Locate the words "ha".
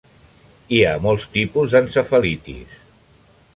0.85-0.93